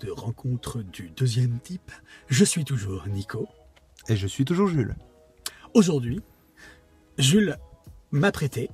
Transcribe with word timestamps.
de 0.00 0.10
Rencontre 0.10 0.82
du 0.82 1.10
deuxième 1.16 1.58
type. 1.60 1.90
Je 2.28 2.44
suis 2.44 2.64
toujours 2.64 3.06
Nico. 3.08 3.48
Et 4.08 4.16
je 4.16 4.26
suis 4.26 4.44
toujours 4.44 4.68
Jules. 4.68 4.94
Aujourd'hui, 5.74 6.20
Jules 7.18 7.56
m'a 8.10 8.32
prêté. 8.32 8.70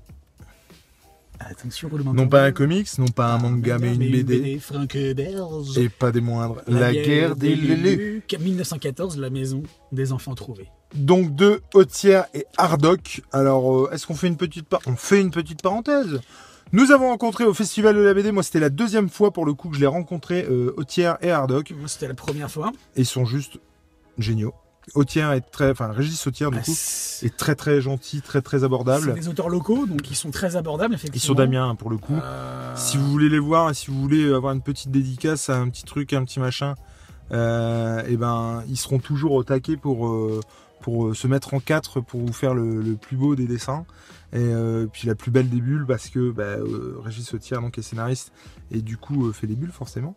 Attention, 1.41 1.91
Non 2.15 2.29
pas 2.29 2.45
un 2.45 2.53
comics, 2.53 2.89
non 2.99 3.09
pas 3.09 3.35
un 3.35 3.39
manga, 3.39 3.79
mais 3.79 3.95
une 3.95 4.23
BD. 4.23 4.61
Berge. 5.15 5.77
Et 5.77 5.89
pas 5.89 6.13
des 6.13 6.21
moindres. 6.21 6.63
La, 6.69 6.93
guerre 6.93 7.35
des 7.35 7.57
Lélus. 7.57 7.77
Lélus. 7.83 8.23
1914, 8.39 9.19
la 9.19 9.31
maison 9.31 9.63
des 9.91 10.13
enfants 10.13 10.35
trouvés. 10.35 10.69
Donc 10.95 11.35
de 11.35 11.61
Hautière 11.75 12.27
et 12.35 12.47
Hardoc. 12.57 13.23
Alors, 13.33 13.87
euh, 13.87 13.91
est-ce 13.93 14.07
qu'on 14.07 14.15
fait 14.15 14.29
une 14.29 14.37
petite 14.37 14.69
par- 14.69 14.81
On 14.87 14.95
fait 14.95 15.21
une 15.21 15.33
petite 15.33 15.61
parenthèse? 15.61 16.21
Nous 16.73 16.91
avons 16.91 17.09
rencontré 17.09 17.45
au 17.45 17.55
Festival 17.55 17.95
de 17.95 18.01
la 18.01 18.15
BD, 18.15 18.33
moi 18.33 18.43
c'était 18.43 18.59
la 18.61 18.71
deuxième 18.71 19.09
fois 19.09 19.33
pour 19.33 19.47
le 19.47 19.55
coup 19.55 19.69
que 19.69 19.77
je 19.77 19.81
l'ai 19.81 19.87
rencontré, 19.87 20.45
euh, 20.51 20.75
Hautière 20.77 21.19
et 21.21 21.31
Hardoc. 21.31 21.73
Moi, 21.79 21.87
c'était 21.89 22.09
la 22.09 22.15
première 22.15 22.51
fois. 22.51 22.73
Et 22.97 23.03
ils 23.03 23.07
sont 23.07 23.25
juste 23.25 23.59
géniaux. 24.19 24.55
Hautière 24.95 25.33
est 25.33 25.41
très, 25.41 25.71
enfin 25.71 25.89
Régis 25.93 26.27
Hautière 26.27 26.51
du 26.51 26.59
Ah, 26.61 26.63
coup, 26.65 26.73
c'est 26.75 27.27
est 27.27 27.37
très 27.37 27.55
très 27.55 27.81
gentil, 27.81 28.21
très 28.23 28.43
très 28.43 28.59
c'est 28.59 28.65
abordable. 28.65 29.15
des 29.15 29.29
auteurs 29.29 29.49
locaux, 29.49 29.87
donc 29.87 30.11
ils 30.11 30.17
sont 30.17 30.31
très 30.31 30.57
abordables, 30.57 30.93
Ils 30.95 30.97
effectivement. 30.97 31.27
sont 31.29 31.35
d'Amiens 31.35 31.71
hein, 31.71 31.75
pour 31.75 31.89
le 31.91 31.97
coup. 31.97 32.17
Euh, 32.21 32.75
Si 32.77 32.97
vous 32.99 33.11
voulez 33.11 33.29
les 33.31 33.39
voir 33.39 33.71
et 33.71 33.75
si 33.75 33.91
vous 33.91 33.99
voulez 34.01 34.31
avoir 34.33 34.53
une 34.53 34.61
petite 34.61 34.91
dédicace 34.91 35.49
à 35.49 35.57
un 35.57 35.69
petit 35.71 35.85
truc, 35.85 36.13
un 36.13 36.25
petit 36.25 36.39
machin, 36.41 36.75
et 37.31 38.17
ben 38.17 38.63
ils 38.69 38.77
seront 38.77 38.99
toujours 38.99 39.33
au 39.33 39.45
taquet 39.45 39.77
pour, 39.77 40.09
euh, 40.09 40.41
pour 40.83 41.07
euh, 41.09 41.15
se 41.15 41.27
mettre 41.27 41.55
en 41.55 41.61
quatre 41.61 42.01
pour 42.01 42.21
vous 42.21 42.33
faire 42.33 42.55
le, 42.55 42.81
le 42.83 42.95
plus 42.95 43.17
beau 43.17 43.35
des 43.35 43.47
dessins 43.47 43.85
et 44.33 44.39
euh, 44.39 44.87
puis 44.93 45.07
la 45.09 45.15
plus 45.15 45.31
belle 45.31 45.49
des 45.49 45.61
bulles 45.61 45.87
parce 45.87 46.09
que 46.09 46.31
bah, 46.31 46.43
euh, 46.43 46.97
Régis 47.03 47.27
Sautière 47.27 47.61
donc 47.61 47.79
est 47.79 47.83
scénariste 47.83 48.33
et 48.71 48.83
du 48.83 48.97
coup 48.97 49.27
euh, 49.29 49.33
fait 49.33 49.47
les 49.47 49.55
bulles 49.57 49.73
forcément. 49.73 50.15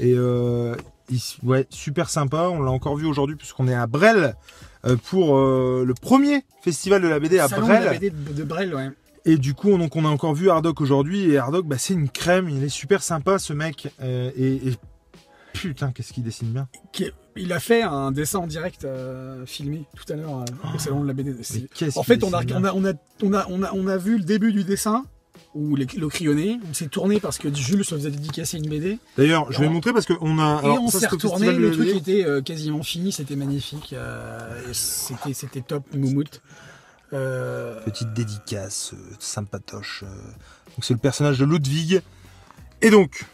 Et 0.00 0.14
euh, 0.16 0.74
il- 1.10 1.20
ouais 1.42 1.66
super 1.70 2.08
sympa. 2.10 2.48
On 2.50 2.62
l'a 2.62 2.70
encore 2.70 2.96
vu 2.96 3.06
aujourd'hui 3.06 3.36
puisqu'on 3.36 3.66
est 3.68 3.74
à 3.74 3.86
Brel 3.86 4.34
euh, 4.86 4.96
pour 5.10 5.36
euh, 5.36 5.84
le 5.86 5.94
premier 5.94 6.44
festival 6.62 7.02
de 7.02 7.08
la 7.08 7.18
BD 7.18 7.38
à 7.38 7.48
Salon 7.48 7.66
de 7.66 7.72
Brel. 7.72 7.84
la 7.84 7.92
BD 7.92 8.10
de, 8.10 8.32
de 8.32 8.44
Brel, 8.44 8.74
ouais. 8.74 8.90
Et 9.24 9.38
du 9.38 9.54
coup, 9.54 9.70
on, 9.70 9.78
donc, 9.78 9.96
on 9.96 10.04
a 10.04 10.08
encore 10.08 10.34
vu 10.34 10.50
Hardoc 10.50 10.80
aujourd'hui. 10.80 11.28
Et 11.32 11.36
Hardoc, 11.38 11.66
bah, 11.66 11.78
c'est 11.78 11.94
une 11.94 12.08
crème. 12.08 12.48
Il 12.48 12.62
est 12.62 12.68
super 12.68 13.02
sympa, 13.02 13.40
ce 13.40 13.52
mec. 13.52 13.92
Euh, 14.00 14.30
et, 14.36 14.68
et 14.68 14.76
putain, 15.60 15.92
qu'est-ce 15.92 16.12
qu'il 16.12 16.22
dessine 16.24 16.48
bien. 16.48 16.68
Qui- 16.92 17.10
Il 17.36 17.52
a 17.52 17.60
fait 17.60 17.82
un 17.82 18.12
dessin 18.12 18.38
en 18.40 18.46
direct 18.46 18.84
euh, 18.84 19.44
filmé 19.46 19.84
tout 19.96 20.10
à 20.12 20.16
l'heure 20.16 20.38
euh, 20.40 20.74
au 20.74 20.78
salon 20.78 21.02
de 21.02 21.06
la 21.08 21.12
BD. 21.12 21.34
En 21.96 22.02
fait, 22.02 22.22
on 22.24 22.32
a, 22.32 22.42
on, 22.54 22.64
a, 22.64 22.72
on, 22.72 22.84
a, 22.84 22.92
on, 23.22 23.32
a, 23.34 23.46
on, 23.50 23.62
a, 23.62 23.72
on 23.72 23.86
a 23.88 23.96
vu 23.96 24.18
le 24.18 24.24
début 24.24 24.52
du 24.52 24.64
dessin, 24.64 25.04
où 25.54 25.74
les- 25.76 25.86
le 25.96 26.08
crayonné, 26.08 26.58
on 26.70 26.74
s'est 26.74 26.86
tourné 26.88 27.18
parce 27.20 27.38
que 27.38 27.52
Jules 27.54 27.84
se 27.84 27.94
faisait 27.94 28.10
dédicacer 28.10 28.58
une 28.58 28.68
BD, 28.68 28.98
D'ailleurs, 29.16 29.50
je 29.52 29.60
vais 29.60 29.68
montrer 29.68 29.92
parce 29.92 30.06
qu'on 30.06 30.38
a. 30.38 30.60
et 30.62 30.64
alors, 30.64 30.82
on 30.82 30.88
ça, 30.88 31.00
s'est 31.00 31.06
retourné, 31.08 31.52
le 31.52 31.70
truc 31.72 31.88
était 31.88 32.24
euh, 32.24 32.40
quasiment 32.42 32.82
fini, 32.82 33.10
c'était 33.12 33.36
magnifique, 33.36 33.92
euh, 33.92 34.70
et 34.70 34.74
c'était 34.74 35.32
c'était 35.34 35.60
top, 35.62 35.84
moumoute. 35.94 36.40
Euh, 37.12 37.80
Petite 37.84 38.12
dédicace, 38.14 38.92
sympatoche. 39.18 40.02
Donc, 40.04 40.84
c'est 40.84 40.94
le 40.94 41.00
personnage 41.00 41.38
de 41.38 41.44
Ludwig. 41.44 42.02
Et 42.82 42.90
donc. 42.90 43.24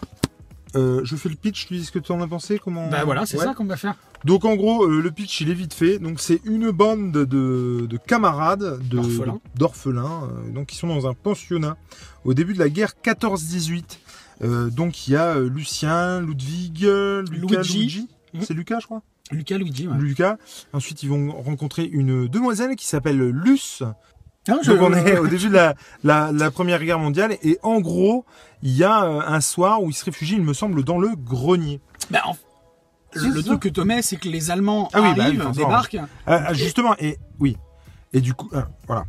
Euh, 0.77 1.01
je 1.05 1.17
fais 1.17 1.28
le 1.28 1.34
pitch, 1.34 1.67
tu 1.67 1.75
dis 1.75 1.84
ce 1.84 1.92
que 1.92 1.98
tu 1.98 2.12
en 2.12 2.20
as 2.23 2.27
pensé 2.27 2.59
comment... 2.59 2.89
bah 2.89 3.05
voilà, 3.05 3.27
c'est 3.27 3.37
Ouais. 3.39 3.45
ça 3.45 3.55
qu'on 3.55 3.65
va 3.67 3.77
faire. 3.77 3.95
Donc 4.25 4.45
en 4.45 4.55
gros, 4.57 4.85
euh, 4.85 5.01
le 5.01 5.11
pitch 5.11 5.41
il 5.41 5.51
est 5.51 5.55
vite 5.55 5.74
fait. 5.74 5.98
Donc 5.98 6.20
c'est 6.20 6.41
une 6.45 6.70
bande 6.70 7.13
de, 7.13 7.86
de 7.89 7.96
camarades, 7.96 8.80
de- 8.89 8.96
D'orphelins. 9.57 10.23
euh, 10.24 10.51
donc 10.52 10.67
qui 10.69 10.77
sont 10.77 10.89
dans 10.89 11.07
un 11.07 11.14
pensionnat 11.14 11.77
au 12.24 12.35
début 12.35 12.55
de 12.55 12.58
la 12.58 12.69
guerre 12.69 12.95
14-18. 13.05 13.98
Euh, 14.42 14.70
donc 14.70 15.07
il 15.08 15.13
y 15.13 15.17
a 15.17 15.39
Lucien, 15.39 16.20
Ludwig, 16.20 16.80
Lucas, 16.83 17.57
Luigi. 17.63 17.79
Luigi. 17.79 18.08
Mhm. 18.35 18.41
C'est 18.42 18.55
Lucas, 18.55 18.79
je 18.80 18.86
crois. 18.86 19.02
Lucas 19.30 19.57
Luigi, 19.58 19.86
ouais. 19.89 19.96
Lucas. 19.98 20.36
Ensuite, 20.73 21.02
ils 21.02 21.08
vont 21.08 21.33
rencontrer 21.41 21.85
une 21.85 22.27
demoiselle 22.29 22.77
qui 22.77 22.86
s'appelle 22.86 23.19
Luce. 23.30 23.83
Je- 24.47 24.73
Donc 24.73 24.80
on 24.83 24.92
est 24.92 25.19
au 25.19 25.27
début 25.27 25.48
de 25.48 25.55
la, 25.55 25.75
la, 26.05 26.33
la 26.33 26.51
Première 26.51 26.83
Guerre 26.83 26.98
mondiale 26.98 27.36
et 27.42 27.58
en 27.63 27.80
gros, 27.80 28.25
il 28.63 28.77
y 28.77 28.83
a 28.85 29.05
euh, 29.05 29.20
un 29.27 29.41
soir 29.41 29.83
où 29.83 29.91
ils 29.91 29.95
se 29.95 30.05
réfugient, 30.05 30.36
il 30.36 30.42
me 30.42 30.53
semble, 30.55 30.83
dans 30.85 30.98
le 30.98 31.11
grenier. 31.17 31.80
Bah, 32.11 32.20
en- 32.27 32.36
le, 33.14 33.42
truc 33.42 33.70
que 33.73 33.81
mets, 33.83 34.01
c'est 34.02 34.17
que 34.17 34.29
les 34.29 34.51
Allemands 34.51 34.89
Ah 34.95 35.02
oui, 35.02 35.08
bah 35.08 35.14
oui, 35.17 35.20
arrivent, 35.23 35.42
forcément. 35.42 35.67
débarquent. 35.69 35.98
Ah, 36.27 36.45
ah, 36.48 36.55
justement, 36.55 36.95
et 36.98 37.19
oui. 37.41 37.57
Et 38.14 38.20
du 38.20 38.33
coup, 38.35 38.48
ah, 38.55 38.69
voilà. 38.86 39.05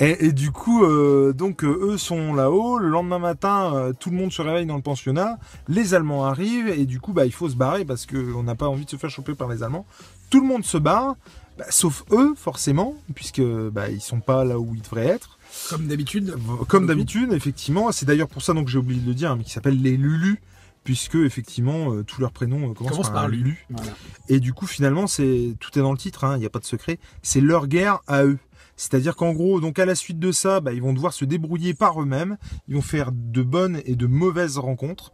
Et, 0.00 0.26
et 0.26 0.32
du 0.32 0.50
coup, 0.52 0.84
euh, 0.84 1.32
donc 1.32 1.64
euh, 1.64 1.78
eux 1.92 1.96
sont 1.98 2.34
là-haut. 2.34 2.78
Le 2.78 2.88
lendemain 2.88 3.18
matin, 3.18 3.72
euh, 3.74 3.92
tout 3.92 4.10
le 4.10 4.16
monde 4.16 4.32
se 4.32 4.42
réveille 4.42 4.66
dans 4.66 4.76
le 4.76 4.82
pensionnat. 4.82 5.38
Les 5.68 5.94
Allemands 5.94 6.24
arrivent 6.26 6.68
et 6.68 6.86
du 6.86 7.00
coup, 7.00 7.12
bah, 7.12 7.24
il 7.26 7.32
faut 7.32 7.48
se 7.48 7.56
barrer 7.56 7.84
parce 7.84 8.04
qu'on 8.06 8.42
n'a 8.42 8.54
pas 8.56 8.66
envie 8.68 8.84
de 8.84 8.90
se 8.90 8.96
faire 8.96 9.10
choper 9.10 9.34
par 9.34 9.48
les 9.48 9.62
Allemands. 9.62 9.86
Tout 10.30 10.40
le 10.40 10.46
monde 10.46 10.64
se 10.64 10.78
barre, 10.78 11.14
bah, 11.58 11.64
sauf 11.70 12.04
eux, 12.10 12.34
forcément, 12.36 12.94
puisque 13.14 13.40
bah, 13.42 13.88
ils 13.88 14.00
sont 14.00 14.20
pas 14.20 14.44
là 14.44 14.58
où 14.58 14.74
ils 14.74 14.82
devraient 14.82 15.06
être. 15.06 15.38
Comme 15.70 15.86
d'habitude. 15.86 16.34
Comme 16.68 16.86
d'habitude, 16.86 17.32
effectivement. 17.32 17.90
C'est 17.92 18.04
d'ailleurs 18.06 18.28
pour 18.28 18.42
ça 18.42 18.52
donc 18.52 18.68
j'ai 18.68 18.78
oublié 18.78 19.00
de 19.00 19.06
le 19.06 19.14
dire, 19.14 19.30
hein, 19.30 19.36
mais 19.36 19.44
qui 19.44 19.50
s'appellent 19.52 19.80
les 19.80 19.96
Lulu, 19.96 20.40
puisque 20.84 21.14
effectivement 21.14 21.92
euh, 21.94 22.02
tous 22.04 22.20
leurs 22.20 22.32
prénoms 22.32 22.70
euh, 22.70 22.74
commencent 22.74 22.92
Commence 22.92 23.10
par. 23.10 23.28
Lulu. 23.28 23.64
Voilà. 23.70 23.92
Et 24.28 24.38
du 24.38 24.52
coup, 24.52 24.66
finalement, 24.66 25.06
c'est 25.06 25.56
tout 25.58 25.78
est 25.78 25.82
dans 25.82 25.92
le 25.92 25.98
titre. 25.98 26.24
hein, 26.24 26.36
Il 26.36 26.40
n'y 26.40 26.46
a 26.46 26.50
pas 26.50 26.58
de 26.58 26.66
secret. 26.66 26.98
C'est 27.22 27.40
leur 27.40 27.68
guerre 27.68 28.00
à 28.06 28.24
eux. 28.24 28.38
C'est-à-dire 28.76 29.16
qu'en 29.16 29.32
gros, 29.32 29.60
donc 29.60 29.78
à 29.78 29.86
la 29.86 29.94
suite 29.94 30.18
de 30.18 30.30
ça, 30.32 30.60
bah, 30.60 30.74
ils 30.74 30.82
vont 30.82 30.92
devoir 30.92 31.14
se 31.14 31.24
débrouiller 31.24 31.72
par 31.72 32.02
eux-mêmes. 32.02 32.36
Ils 32.68 32.74
vont 32.74 32.82
faire 32.82 33.10
de 33.12 33.42
bonnes 33.42 33.80
et 33.86 33.96
de 33.96 34.06
mauvaises 34.06 34.58
rencontres. 34.58 35.12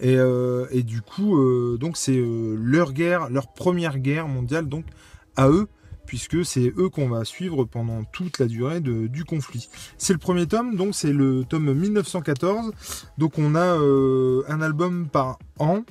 Et, 0.00 0.16
euh, 0.16 0.66
et 0.72 0.82
du 0.82 1.02
coup, 1.02 1.38
donc 1.78 1.96
c'est 1.96 2.20
leur 2.20 2.92
guerre, 2.92 3.30
leur 3.30 3.52
première 3.52 4.00
guerre 4.00 4.26
mondiale, 4.26 4.68
donc 4.68 4.84
à 5.36 5.48
eux, 5.48 5.68
puisque 6.06 6.44
c'est 6.44 6.72
eux 6.76 6.88
qu'on 6.88 7.08
va 7.08 7.24
suivre 7.24 7.64
pendant 7.64 8.04
toute 8.04 8.38
la 8.38 8.46
durée 8.46 8.80
de- 8.80 9.06
du 9.06 9.24
conflit. 9.24 9.68
C'est 9.98 10.12
le 10.12 10.18
premier 10.18 10.46
tome, 10.46 10.76
donc 10.76 10.94
c'est 10.94 11.12
le 11.12 11.44
tome 11.48 11.72
1914. 11.74 12.72
Donc 13.18 13.38
on 13.38 13.54
a 13.54 13.60
euh, 13.78 14.42
un 14.48 14.60
album 14.60 15.06
par 15.08 15.38
an. 15.58 15.82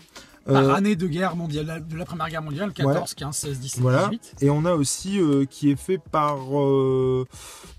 Par 0.46 0.56
Euh, 0.62 0.74
année 0.74 0.98
de 0.98 1.08
guerre 1.08 1.38
mondiale, 1.38 1.86
de 1.88 1.96
la 1.96 2.04
première 2.04 2.28
guerre 2.28 2.42
mondiale, 2.42 2.74
14, 2.74 3.14
15, 3.14 3.34
16, 3.34 3.60
17, 3.60 3.80
Voilà. 3.82 4.10
18. 4.10 4.36
Et 4.42 4.50
on 4.50 4.66
a 4.66 4.74
aussi 4.74 5.18
euh, 5.18 5.46
qui 5.46 5.72
est 5.72 5.78
fait 5.80 5.98
par 6.12 6.38
euh, 6.60 7.26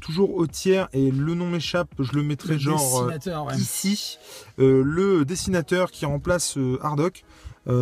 toujours 0.00 0.34
Hautière 0.34 0.88
et 0.94 1.10
le 1.10 1.34
nom 1.34 1.50
m'échappe, 1.50 1.90
je 1.98 2.12
le 2.12 2.22
mettrai 2.22 2.54
Le 2.54 2.58
genre 2.58 3.06
ouais. 3.06 3.56
ici, 3.58 4.16
le 4.56 5.24
dessinateur 5.26 5.90
qui 5.90 6.06
remplace 6.06 6.56
Hardoc 6.80 7.22
euh, 7.22 7.33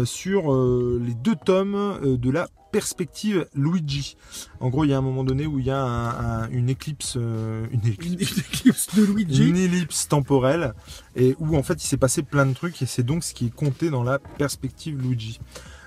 sur 0.04 0.52
euh, 0.52 1.00
les 1.04 1.14
deux 1.14 1.36
tomes 1.36 1.74
euh, 1.74 2.16
de 2.16 2.30
la 2.30 2.48
perspective 2.72 3.46
Luigi. 3.54 4.16
En 4.60 4.70
gros, 4.70 4.84
il 4.84 4.90
y 4.90 4.94
a 4.94 4.98
un 4.98 5.02
moment 5.02 5.24
donné 5.24 5.46
où 5.46 5.58
il 5.58 5.66
y 5.66 5.70
a 5.70 5.78
un- 5.82 6.44
un- 6.44 6.50
une 6.50 6.70
éclipse, 6.70 7.14
euh, 7.18 7.66
une 7.70 7.86
éclipse, 7.86 8.06
Une, 8.06 8.20
une 8.38 8.38
éclipse 8.44 8.94
de 8.96 9.02
Luigi. 9.04 9.46
une 9.46 9.56
ellipse 9.56 10.08
temporelle 10.08 10.72
et 11.14 11.36
où 11.38 11.54
en 11.56 11.62
fait 11.62 11.82
il 11.84 11.86
s'est 11.86 11.98
passé 11.98 12.22
plein 12.22 12.46
de 12.46 12.54
trucs 12.54 12.80
et 12.80 12.86
c'est 12.86 13.02
donc 13.02 13.24
ce 13.24 13.34
qui 13.34 13.46
est 13.46 13.54
compté 13.54 13.90
dans 13.90 14.02
la 14.02 14.18
perspective 14.18 14.98
Luigi. 15.00 15.38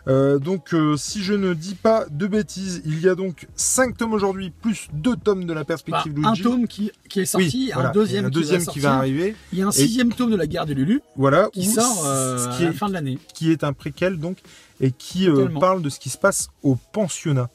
Euh, 0.07 0.37
donc 0.37 0.73
euh, 0.73 0.95
si 0.97 1.23
je 1.23 1.33
ne 1.33 1.53
dis 1.55 1.73
pas 1.73 2.05
de 2.11 2.27
bêtises, 2.27 2.83
il 2.85 2.99
y 3.01 3.09
a 3.09 3.15
donc 3.15 3.47
5 3.55 3.97
tomes 3.97 4.13
aujourd'hui 4.13 4.51
plus 4.51 4.87
2 4.93 5.15
tomes 5.17 5.45
de 5.45 5.53
la 5.53 5.61
Bah, 5.61 5.65
perspective 5.65 6.13
un 6.23 6.29
Luigi. 6.31 6.43
tome 6.43 6.67
qui, 6.67 6.91
qui 7.09 7.21
est 7.21 7.25
sorti, 7.25 7.71
oui, 7.75 7.81
un 7.81 7.89
deuxième, 7.91 8.25
un 8.25 8.29
qui, 8.29 8.39
va 8.43 8.43
qui 8.43 8.53
va 8.53 8.59
sortir. 8.65 8.85
arriver. 8.91 9.35
Il 9.51 9.57
y 9.59 9.61
a 9.63 9.67
un 9.67 9.71
sixième 9.71 10.13
tome 10.13 10.29
de 10.29 10.35
la 10.35 10.45
guerre 10.45 10.67
de 10.67 10.73
Lulu 10.73 11.01
Voilà, 11.15 11.49
qui 11.51 11.65
sort 11.65 12.03
euh, 12.05 12.51
à 12.51 12.61
la 12.61 12.73
fin 12.73 12.87
de 12.87 12.93
l'année. 12.93 13.17
qui 13.33 13.51
est 13.51 13.63
un 13.63 13.73
préquel 13.73 14.19
donc 14.19 14.37
et 14.79 14.91
qui 14.91 15.27
parle 15.59 15.81
de 15.81 15.89
ce 15.89 15.99
qui 15.99 16.09
se 16.09 16.17
passe 16.19 16.49
au 16.61 16.75
pensionnat. 16.91 17.49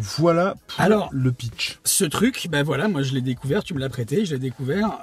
Voilà 0.00 0.56
pour 0.66 0.80
Alors- 0.80 1.08
le 1.12 1.30
pitch. 1.30 1.78
Ce 1.84 2.04
truc, 2.04 2.48
ben 2.50 2.64
voilà, 2.64 2.88
moi 2.88 3.02
je 3.02 3.12
l'ai 3.14 3.20
découvert, 3.20 3.62
tu 3.62 3.74
me 3.74 3.78
l'as 3.78 3.88
prêté, 3.90 4.24
je 4.24 4.32
l'ai 4.34 4.40
découvert. 4.40 4.98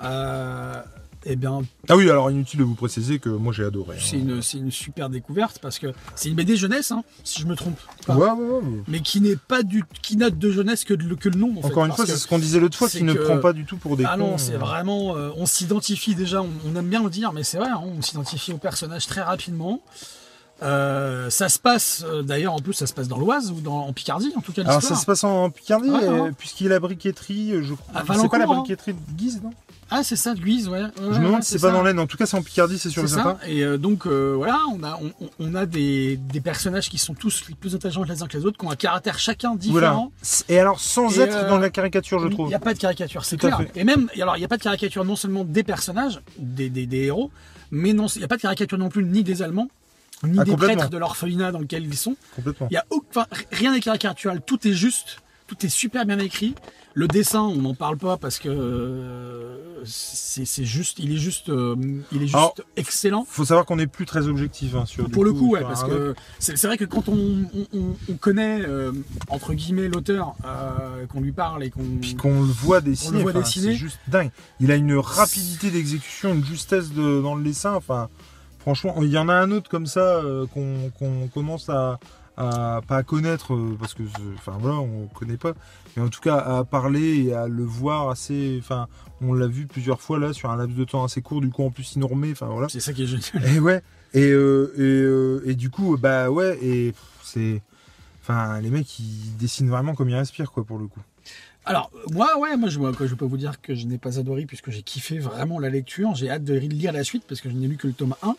Eh 1.25 1.35
bien, 1.35 1.61
Ah 1.89 1.97
oui, 1.97 2.09
alors 2.09 2.31
inutile 2.31 2.59
de 2.59 2.63
vous 2.63 2.75
préciser 2.75 3.19
que 3.19 3.27
moi 3.29 3.51
j'ai 3.51 3.65
adoré. 3.65 3.97
hein. 3.97 4.39
c'est 4.41 4.57
une, 4.57 4.71
super 4.71 5.09
découverte 5.09 5.59
parce 5.61 5.77
que 5.77 5.87
c'est 6.15 6.29
une 6.29 6.35
BD 6.35 6.55
jeunesse, 6.55 6.91
hein, 6.91 7.03
si 7.25 7.41
je 7.41 7.45
me 7.45 7.55
trompe 7.55 7.77
pas. 8.05 8.15
Ouais, 8.15 8.29
ouais, 8.29 8.31
ouais, 8.31 8.53
ouais. 8.63 8.83
Mais 8.87 9.01
qui 9.01 9.19
n'est 9.19 9.35
pas 9.35 9.61
du, 9.61 9.83
qui 10.01 10.15
n'a 10.15 10.29
de 10.29 10.49
jeunesse 10.51 10.85
que, 10.85 10.93
de- 10.93 11.15
que 11.15 11.27
le 11.27 11.37
nom. 11.37 11.53
En 11.57 11.67
Encore 11.67 11.83
fait, 11.83 11.89
une 11.89 11.95
fois, 11.95 12.05
c'est 12.05 12.15
ce 12.15 12.25
qu'on 12.25 12.39
disait 12.39 12.59
l'autre 12.61 12.77
fois, 12.77 12.87
qui 12.87 13.03
ne 13.03 13.13
prend 13.13 13.39
pas 13.39 13.51
du 13.51 13.65
tout 13.65 13.75
pour 13.75 13.97
des 13.97 14.05
Ah 14.05 14.13
cons. 14.13 14.19
non, 14.31 14.37
c'est 14.37 14.53
euh. 14.55 14.57
vraiment. 14.59 15.17
euh, 15.17 15.29
on 15.35 15.45
s'identifie 15.45 16.15
déjà, 16.15 16.41
on, 16.41 16.49
on 16.65 16.75
aime 16.77 16.87
bien 16.87 17.03
le 17.03 17.09
dire, 17.09 17.33
mais 17.33 17.43
c'est 17.43 17.57
vrai, 17.57 17.69
hein, 17.69 17.81
on 17.83 18.01
s'identifie 18.01 18.53
au 18.53 18.57
personnage 18.57 19.05
très 19.07 19.21
rapidement. 19.21 19.81
Euh, 20.61 21.29
ça 21.29 21.47
se 21.47 21.57
passe, 21.57 22.03
euh, 22.05 22.21
d'ailleurs, 22.21 22.53
en 22.53 22.59
plus, 22.59 22.73
ça 22.73 22.85
se 22.85 22.93
passe 22.93 23.07
dans 23.07 23.17
l'Oise 23.17 23.51
ou 23.51 23.61
dans, 23.61 23.77
en 23.87 23.93
Picardie, 23.93 24.33
en 24.35 24.41
tout 24.41 24.51
cas, 24.51 24.63
Alors 24.65 24.81
ça 24.81 24.95
se 24.95 25.05
passe 25.05 25.23
en 25.23 25.49
Picardie, 25.49 25.89
euh, 25.89 26.31
puisqu'il 26.37 26.65
y 26.65 26.67
a 26.67 26.71
la 26.71 26.79
briqueterie, 26.79 27.53
je 27.61 27.73
crois. 27.73 28.01
C'est 28.19 28.29
pas 28.29 28.37
la 28.37 28.43
hein. 28.43 28.47
briqueterie 28.47 28.93
de 28.93 28.99
Guise, 29.15 29.41
non? 29.43 29.51
Ah, 29.91 30.03
c'est 30.03 30.17
ça, 30.17 30.35
de 30.35 30.39
Guise, 30.39 30.67
ouais. 30.67 30.81
Ouais, 30.83 30.89
Je 30.97 31.01
me 31.07 31.13
demande 31.15 31.33
ouais, 31.35 31.41
si 31.41 31.53
c'est 31.53 31.59
pas 31.61 31.71
dans 31.71 31.81
l'Aisne. 31.81 31.97
En 31.97 32.05
tout 32.05 32.17
cas, 32.17 32.25
c'est 32.27 32.37
en 32.37 32.43
Picardie, 32.43 32.77
c'est 32.77 32.89
sûr 32.91 33.07
C'est 33.09 33.15
ça. 33.15 33.39
Et 33.47 33.63
euh, 33.63 33.77
donc 33.77 34.05
voilà, 34.05 34.59
on 34.71 34.83
a, 34.83 34.99
on, 35.01 35.11
on- 35.25 35.29
on 35.39 35.55
a 35.55 35.65
des, 35.65 36.17
des 36.17 36.41
personnages 36.41 36.89
qui 36.89 36.97
sont 36.99 37.13
tous 37.15 37.43
plus 37.59 37.73
intelligents 37.73 38.03
les 38.03 38.21
uns 38.21 38.27
que 38.27 38.37
les 38.37 38.45
autres, 38.45 38.57
qui 38.59 38.65
ont 38.65 38.71
un 38.71 38.75
caractère 38.75 39.17
chacun 39.17 39.55
Voilà. 39.69 39.87
différent. 39.89 40.11
Et 40.49 40.59
alors, 40.59 40.79
sans 40.79 41.17
Et, 41.17 41.21
être 41.21 41.47
dans 41.47 41.57
la 41.57 41.69
caricature, 41.71 42.19
je 42.19 42.27
Il 42.27 42.33
trouve. 42.33 42.49
n'y 42.49 42.53
a 42.55 42.59
pas 42.59 42.73
de 42.73 42.79
caricature, 42.79 43.25
c'est 43.25 43.37
clair. 43.37 43.61
Et 43.75 43.83
même, 43.83 44.09
alors, 44.21 44.35
il 44.35 44.39
n'y 44.39 44.45
a 44.45 44.49
pas 44.49 44.57
de 44.57 44.63
caricature 44.63 45.05
non 45.05 45.15
seulement 45.15 45.43
des 45.43 45.63
personnages, 45.63 46.21
des, 46.37 46.69
des, 46.69 46.85
des 46.85 47.05
héros, 47.05 47.31
mais 47.71 47.93
non, 47.93 48.05
il 48.07 48.19
n'y 48.19 48.25
a 48.25 48.27
pas 48.27 48.37
de 48.37 48.41
caricature 48.41 48.77
non 48.77 48.89
plus 48.89 49.03
ni 49.05 49.23
des 49.23 49.41
Allemands, 49.41 49.69
ni 50.23 50.37
Ah, 50.39 50.43
des 50.43 50.55
prêtres 50.55 50.89
de 50.89 50.97
l'orphelinat 50.97 51.51
dans 51.51 51.59
lequel 51.59 51.85
ils 51.85 51.97
sont. 51.97 52.15
Complètement. 52.35 52.67
Il 52.71 52.73
y 52.73 52.77
a 52.77 52.85
aucun- 52.89 53.25
rien 53.51 53.71
n'est 53.73 53.79
caricatural, 53.79 54.41
tout 54.45 54.67
est 54.67 54.73
juste, 54.73 55.21
tout 55.47 55.57
est 55.65 55.69
super 55.69 56.05
bien 56.05 56.19
écrit. 56.19 56.55
Le 56.95 57.07
dessin, 57.07 57.41
on 57.41 57.55
n'en 57.61 57.75
parle 57.75 57.97
pas 57.97 58.17
parce 58.17 58.39
que 58.39 58.49
euh, 58.49 59.57
c'est 59.85 60.65
juste, 60.65 60.97
il 60.99 61.13
est 61.13 61.17
juste, 61.17 61.49
euh, 61.49 61.75
il 62.11 62.17
est 62.17 62.25
juste 62.25 62.35
Alors, 62.35 62.55
excellent. 62.75 63.25
Faut 63.29 63.45
savoir 63.45 63.65
qu'on 63.65 63.75
n'est 63.77 63.87
plus 63.87 64.05
très 64.05 64.27
objectif 64.27 64.75
hein, 64.75 64.85
sur. 64.85 65.05
du 65.05 65.11
Pour 65.11 65.23
le 65.23 65.31
coup, 65.31 65.51
ouais, 65.51 65.59
sur 65.59 65.67
parce 65.67 65.83
que 65.83 66.15
c'est 66.39 66.65
vrai 66.65 66.77
que 66.77 66.85
quand 66.85 67.07
on, 67.07 67.45
on- 67.53 67.67
on- 67.77 67.95
on 68.09 68.13
connaît 68.15 68.61
euh, 68.61 68.91
entre 69.29 69.53
guillemets 69.53 69.87
l'auteur, 69.87 70.35
euh, 70.45 71.05
qu'on 71.05 71.21
lui 71.21 71.31
parle 71.31 71.63
et 71.63 71.69
qu'on 71.69 71.83
qu'on 72.19 72.41
le 72.41 72.47
voit 72.51 72.81
dessiner, 72.81 73.23
c'est 73.45 73.73
juste 73.73 73.99
dingue. 74.07 74.31
Il 74.59 74.71
a 74.71 74.75
une 74.75 74.95
rapidité 74.97 75.69
d'exécution, 75.71 76.33
une 76.33 76.43
justesse 76.45 76.91
de- 76.91 77.21
dans 77.21 77.35
le 77.35 77.43
dessin. 77.43 77.73
Enfin, 77.75 78.09
franchement, 78.59 78.95
il 79.01 79.09
y 79.09 79.17
en 79.17 79.29
a 79.29 79.33
un 79.33 79.51
autre 79.51 79.69
comme 79.69 79.85
ça 79.87 80.01
euh, 80.17 80.45
qu'on 80.47 81.27
commence 81.33 81.69
à, 81.69 81.99
à- 82.37 82.81
pas 82.87 83.03
connaître 83.03 83.53
euh, 83.53 83.75
parce 83.79 83.93
que, 83.93 84.03
enfin 84.35 84.57
voilà, 84.59 84.77
on 84.77 85.07
connaît 85.07 85.37
pas, 85.37 85.53
mais 85.95 86.03
en 86.03 86.09
tout 86.09 86.21
cas 86.21 86.37
à 86.37 86.63
parler 86.63 87.25
et 87.25 87.33
à 87.33 87.47
le 87.47 87.63
voir 87.63 88.09
assez. 88.09 88.57
Enfin, 88.61 88.87
on 89.21 89.33
l'a 89.33 89.47
vu 89.47 89.67
plusieurs 89.67 90.01
fois 90.01 90.19
là 90.19 90.31
sur 90.33 90.49
un 90.49 90.55
laps 90.57 90.77
de 90.77 90.83
temps 90.85 91.03
assez 91.03 91.21
court. 91.21 91.41
Du 91.41 91.49
coup, 91.49 91.63
en 91.63 91.71
plus, 91.71 91.97
remet. 92.01 92.31
Enfin 92.31 92.47
voilà. 92.47 92.69
c'est 92.69 92.79
ça 92.79 92.93
qui 92.93 93.03
est 93.03 93.07
génial. 93.07 93.53
Et 93.55 93.59
ouais. 93.59 93.81
Et, 94.13 94.31
euh, 94.31 94.73
et, 94.77 94.81
euh, 94.81 95.43
et 95.45 95.55
du 95.55 95.69
coup, 95.69 95.97
bah 95.97 96.29
ouais, 96.31 96.57
et 96.63 96.93
c'est. 97.23 97.61
Enfin, 98.21 98.59
les 98.61 98.69
mecs, 98.69 98.99
ils 98.99 99.35
dessinent 99.37 99.69
vraiment 99.69 99.95
comme 99.95 100.09
ils 100.09 100.15
respirent, 100.15 100.51
quoi, 100.51 100.63
pour 100.63 100.77
le 100.77 100.85
coup. 100.87 100.99
Alors 101.69 101.91
moi, 102.11 102.37
ouais, 102.39 102.57
moi 102.57 102.69
je, 102.69 102.79
moi, 102.79 102.91
je 102.99 103.13
peux 103.15 103.25
vous 103.25 103.37
dire 103.37 103.61
que 103.61 103.75
je 103.75 103.85
n'ai 103.85 103.97
pas 103.99 104.19
adoré 104.19 104.45
puisque 104.45 104.71
j'ai 104.71 104.81
kiffé 104.81 105.19
vraiment 105.19 105.59
la 105.59 105.69
lecture. 105.69 106.15
J'ai 106.15 106.29
hâte 106.29 106.43
de 106.43 106.55
lire 106.55 106.91
la 106.91 107.03
suite 107.03 107.23
parce 107.27 107.41
que 107.41 107.49
je 107.49 107.55
n'ai 107.55 107.67
lu 107.67 107.77
que 107.77 107.87
le 107.87 107.93
tome 107.93 108.15
1 108.23 108.35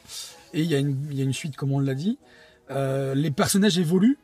et 0.54 0.62
il 0.62 0.66
y 0.66 0.74
a 0.74 0.78
une, 0.78 0.96
il 1.10 1.16
y 1.16 1.20
a 1.20 1.24
une 1.24 1.32
suite 1.32 1.56
comme 1.56 1.70
on 1.72 1.78
l'a 1.78 1.94
dit. 1.94 2.18
Euh, 2.70 3.14
les 3.14 3.30
personnages 3.30 3.78
évoluent. 3.78 4.18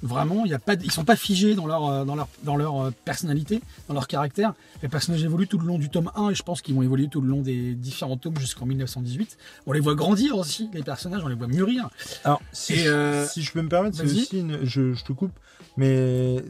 Vraiment, 0.00 0.46
y 0.46 0.54
a 0.54 0.60
pas, 0.60 0.74
ils 0.74 0.92
sont 0.92 1.04
pas 1.04 1.16
figés 1.16 1.56
dans 1.56 1.66
leur, 1.66 1.84
euh, 1.84 2.04
dans 2.04 2.14
leur, 2.14 2.28
dans 2.44 2.54
leur 2.54 2.80
euh, 2.80 2.90
personnalité, 3.04 3.60
dans 3.88 3.94
leur 3.94 4.06
caractère. 4.06 4.54
Les 4.80 4.88
personnages 4.88 5.24
évoluent 5.24 5.48
tout 5.48 5.58
le 5.58 5.66
long 5.66 5.76
du 5.76 5.88
tome 5.90 6.12
1 6.14 6.30
et 6.30 6.34
je 6.36 6.44
pense 6.44 6.62
qu'ils 6.62 6.76
vont 6.76 6.82
évoluer 6.82 7.08
tout 7.08 7.20
le 7.20 7.26
long 7.28 7.42
des 7.42 7.74
différents 7.74 8.16
tomes 8.16 8.38
jusqu'en 8.38 8.64
1918. 8.64 9.36
On 9.66 9.72
les 9.72 9.80
voit 9.80 9.96
grandir 9.96 10.36
aussi, 10.36 10.70
les 10.72 10.84
personnages, 10.84 11.22
on 11.24 11.26
les 11.26 11.34
voit 11.34 11.48
mûrir. 11.48 11.90
Alors, 12.22 12.40
si, 12.52 12.74
Et, 12.74 12.76
je, 12.76 12.88
euh, 12.90 13.26
si 13.26 13.42
je 13.42 13.50
peux 13.52 13.60
me 13.60 13.68
permettre, 13.68 13.96
c'est 13.96 14.04
vas-y. 14.04 14.20
aussi 14.20 14.38
une, 14.38 14.64
je, 14.64 14.92
je 14.94 15.02
te 15.04 15.12
coupe, 15.12 15.32
mais 15.76 16.44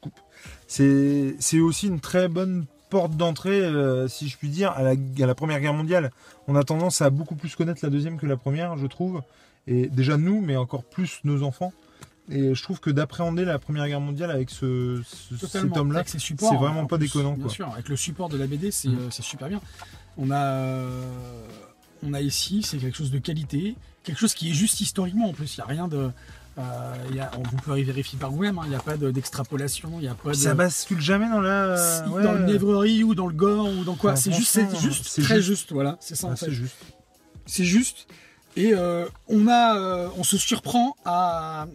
coupe. 0.00 0.18
C'est, 0.66 1.60
aussi 1.60 1.86
une 1.88 2.00
très 2.00 2.28
bonne 2.28 2.66
porte 2.90 3.16
d'entrée, 3.16 3.60
euh, 3.60 4.08
si 4.08 4.28
je 4.28 4.36
puis 4.36 4.48
dire, 4.48 4.70
à 4.72 4.82
la, 4.82 4.90
à 4.90 5.26
la 5.26 5.34
Première 5.34 5.60
Guerre 5.60 5.74
mondiale. 5.74 6.10
On 6.48 6.56
a 6.56 6.64
tendance 6.64 7.00
à 7.02 7.10
beaucoup 7.10 7.34
plus 7.36 7.54
connaître 7.56 7.80
la 7.82 7.90
deuxième 7.90 8.18
que 8.18 8.26
la 8.26 8.36
première, 8.36 8.76
je 8.76 8.86
trouve. 8.86 9.22
Et 9.66 9.86
déjà 9.88 10.16
nous, 10.16 10.40
mais 10.40 10.56
encore 10.56 10.84
plus 10.84 11.20
nos 11.24 11.42
enfants. 11.42 11.72
Et 12.30 12.54
je 12.54 12.62
trouve 12.62 12.80
que 12.80 12.90
d'appréhender 12.90 13.44
la 13.44 13.58
Première 13.58 13.86
Guerre 13.88 14.00
mondiale 14.00 14.30
avec 14.30 14.48
ce, 14.50 15.02
ce- 15.04 15.46
cet 15.46 15.76
homme-là, 15.76 16.00
Avec 16.00 16.08
ses 16.08 16.18
supports, 16.18 16.50
c'est 16.50 16.56
vraiment 16.56 16.80
en 16.80 16.86
pas 16.86 16.96
plus, 16.96 17.06
déconnant, 17.08 17.32
Bien 17.32 17.42
quoi. 17.44 17.52
sûr, 17.52 17.68
avec 17.72 17.88
le 17.88 17.96
support 17.96 18.28
de 18.28 18.36
la 18.38 18.46
BD, 18.46 18.70
c'est 18.70 18.88
Mm. 18.88 18.98
euh, 18.98 19.10
c'est 19.10 19.22
super 19.22 19.48
bien. 19.48 19.60
On 20.16 20.30
a, 20.30 20.36
euh, 20.44 21.04
on 22.04 22.14
a 22.14 22.20
ici, 22.20 22.62
c'est 22.62 22.78
quelque 22.78 22.96
chose 22.96 23.10
de 23.10 23.18
qualité, 23.18 23.74
quelque 24.04 24.18
chose 24.18 24.34
qui 24.34 24.50
est 24.50 24.54
juste 24.54 24.80
historiquement 24.80 25.28
en 25.28 25.32
plus. 25.32 25.56
Il 25.56 25.60
n'y 25.60 25.64
a 25.64 25.66
rien 25.66 25.88
de. 25.88 26.10
Euh, 26.58 26.94
il 27.10 27.16
y 27.16 27.20
a- 27.20 27.30
on- 27.38 27.42
vous 27.42 27.56
pouvez 27.56 27.82
vérifier 27.82 28.18
par 28.18 28.30
vous-même, 28.30 28.58
hein, 28.58 28.62
il 28.64 28.70
n'y 28.70 28.74
a 28.76 28.80
pas 28.80 28.96
de- 28.96 29.10
d'extrapolation, 29.10 29.90
il 29.96 30.00
n'y 30.02 30.08
a 30.08 30.14
pas 30.14 30.30
de. 30.30 30.34
ça 30.34 30.54
bascule 30.54 31.00
jamais 31.00 31.28
dans 31.28 31.40
la. 31.40 31.76
si- 32.04 32.10
ouais. 32.10 32.22
Dans 32.22 32.32
le 32.32 32.44
névrerie 32.44 33.04
ou 33.04 33.14
dans 33.14 33.26
le 33.26 33.32
gore 33.34 33.68
ou 33.68 33.84
dans 33.84 33.94
quoi. 33.94 34.16
C'est 34.16 34.32
juste, 34.32 34.58
juste, 34.80 35.22
très 35.22 35.36
juste. 35.36 35.46
juste. 35.48 35.72
voilà, 35.72 35.96
c'est 36.00 36.14
ça 36.14 36.26
en 36.26 36.36
fait. 36.36 36.46
c'est 36.46 36.52
juste. 36.52 36.76
C'est 37.46 37.64
juste. 37.64 38.06
Et 38.56 38.74
euh, 38.74 39.06
on 39.28 39.48
a, 39.48 39.78
euh, 39.78 40.08
on 40.18 40.24
se 40.24 40.36
surprend 40.36 40.94
à, 41.06 41.66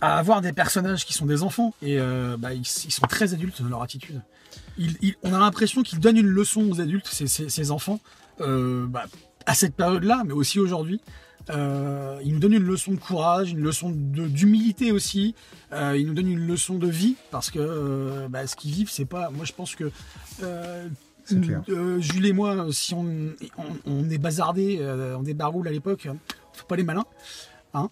à 0.00 0.18
avoir 0.18 0.40
des 0.40 0.52
personnages 0.52 1.04
qui 1.04 1.12
sont 1.12 1.26
des 1.26 1.42
enfants 1.42 1.74
et 1.82 1.98
euh, 1.98 2.36
bah, 2.38 2.54
ils, 2.54 2.60
ils 2.62 2.90
sont 2.92 3.06
très 3.06 3.34
adultes 3.34 3.60
dans 3.62 3.68
leur 3.68 3.82
attitude. 3.82 4.22
Ils- 4.78 4.96
ils- 5.02 5.14
on 5.22 5.34
a 5.34 5.38
l'impression 5.38 5.82
qu'ils 5.82 6.00
donnent 6.00 6.16
une 6.16 6.26
leçon 6.28 6.68
aux 6.70 6.80
adultes, 6.80 7.06
ces, 7.06 7.26
ces- 7.26 7.50
ces 7.50 7.70
enfants, 7.70 8.00
bah, 8.38 9.04
à 9.46 9.54
cette 9.54 9.74
période-là, 9.74 10.22
mais 10.24 10.32
aussi 10.32 10.58
aujourd'hui. 10.58 11.00
Euh, 11.50 12.18
ils 12.24 12.32
nous 12.32 12.38
donnent 12.38 12.52
une 12.54 12.62
leçon 12.66 12.92
de 12.92 12.98
courage, 12.98 13.50
une 13.50 13.62
leçon 13.62 13.90
d'humilité 13.94 14.92
aussi. 14.92 15.34
Euh, 15.72 15.96
ils 15.98 16.06
nous 16.06 16.14
donnent 16.14 16.30
une 16.30 16.46
leçon 16.46 16.76
de 16.78 16.86
vie 16.88 17.16
parce 17.30 17.50
que 17.50 17.58
euh, 17.58 18.28
bah, 18.28 18.46
ce 18.46 18.54
qu'ils 18.56 18.72
vivent, 18.72 18.90
c'est 18.90 19.04
pas. 19.04 19.30
Moi, 19.30 19.44
je 19.44 19.52
pense 19.52 19.74
que 19.74 19.90
euh, 20.42 20.88
euh, 21.68 22.00
Jules 22.00 22.26
et 22.26 22.32
moi, 22.32 22.66
si 22.70 22.94
on, 22.94 23.06
on, 23.58 23.64
on 23.86 24.10
est 24.10 24.18
bazardés, 24.18 24.78
euh, 24.80 25.16
on 25.18 25.24
est 25.24 25.34
à 25.68 25.72
l'époque, 25.72 26.06
on 26.08 26.16
fait 26.56 26.66
pas 26.66 26.76
les 26.76 26.84
malins. 26.84 27.06
Hein 27.74 27.88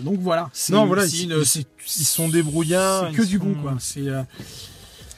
donc 0.00 0.18
voilà. 0.20 0.50
Non, 0.72 0.86
voilà, 0.86 1.04
ils- 1.06 1.32
ils- 1.32 2.04
sont 2.04 2.28
débrouillards. 2.28 3.08
C'est 3.10 3.16
que 3.16 3.22
du 3.22 3.38
bon, 3.38 3.54
quoi. 3.54 3.76
C'est, 3.78 4.06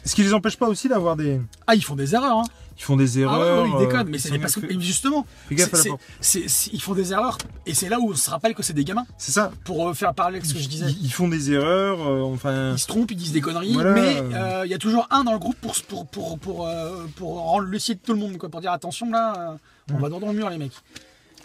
Ce 0.04 0.14
qui 0.14 0.22
les 0.22 0.32
empêche 0.34 0.56
pas 0.56 0.68
aussi 0.68 0.88
d'avoir 0.88 1.16
des. 1.16 1.40
Ah, 1.66 1.74
ils 1.74 1.84
font 1.84 1.96
des 1.96 2.14
erreurs. 2.14 2.38
Hein. 2.38 2.44
Ils 2.80 2.84
font 2.84 2.96
des 2.96 3.18
Ah 3.18 3.20
erreurs. 3.20 3.64
ouais, 3.64 3.70
ils 3.74 3.78
déconnent, 3.86 4.06
euh, 4.06 4.10
mais 4.10 4.16
c'est 4.18 4.38
parce 4.38 4.54
que 4.54 4.80
justement, 4.80 5.26
ils 5.50 6.80
font 6.80 6.94
des 6.94 7.12
erreurs 7.12 7.36
et 7.66 7.74
c'est 7.74 7.90
là 7.90 8.00
où 8.00 8.10
on 8.10 8.14
se 8.14 8.30
rappelle 8.30 8.54
que 8.54 8.62
c'est 8.62 8.72
des 8.72 8.84
gamins. 8.84 9.04
C'est 9.18 9.32
ça. 9.32 9.52
Pour 9.64 9.86
euh, 9.88 9.92
faire 9.92 10.14
parler 10.14 10.36
avec 10.38 10.46
ce 10.46 10.54
que 10.54 10.60
je 10.60 10.68
disais. 10.68 10.86
Ils, 10.88 11.04
ils 11.04 11.12
font 11.12 11.28
des 11.28 11.52
erreurs. 11.52 12.00
euh, 12.00 12.22
enfin. 12.22 12.72
Ils 12.72 12.78
se 12.78 12.86
trompent, 12.86 13.10
ils 13.10 13.16
disent 13.18 13.32
des 13.32 13.42
conneries, 13.42 13.74
Voilà. 13.74 13.92
mais 13.92 14.16
euh, 14.34 14.62
il 14.64 14.70
y 14.70 14.74
a 14.74 14.78
toujours 14.78 15.06
un 15.10 15.24
dans 15.24 15.34
le 15.34 15.38
groupe 15.38 15.56
pour, 15.60 15.74
pour, 15.84 16.06
pour, 16.08 16.38
pour, 16.38 16.66
euh, 16.66 17.04
pour 17.16 17.34
rendre 17.38 17.66
lucide 17.66 17.98
tout 18.02 18.14
le 18.14 18.18
monde, 18.18 18.38
quoi, 18.38 18.48
pour 18.48 18.62
dire 18.62 18.72
attention 18.72 19.10
là, 19.10 19.58
on 19.92 19.98
Mm. 19.98 20.00
va 20.00 20.08
dans 20.08 20.18
le 20.20 20.32
mur 20.32 20.48
les 20.48 20.56
mecs. 20.58 20.72